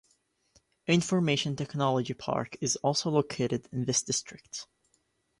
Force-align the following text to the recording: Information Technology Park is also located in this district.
Information 0.87 1.55
Technology 1.55 2.15
Park 2.15 2.57
is 2.59 2.75
also 2.77 3.11
located 3.11 3.67
in 3.71 3.85
this 3.85 4.01
district. 4.01 4.65